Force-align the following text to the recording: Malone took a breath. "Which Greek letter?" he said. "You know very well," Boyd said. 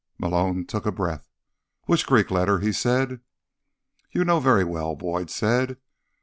Malone 0.17 0.65
took 0.65 0.87
a 0.87 0.91
breath. 0.91 1.29
"Which 1.85 2.07
Greek 2.07 2.31
letter?" 2.31 2.57
he 2.57 2.71
said. 2.71 3.19
"You 4.11 4.25
know 4.25 4.39
very 4.39 4.63
well," 4.63 4.95
Boyd 4.95 5.29
said. 5.29 5.77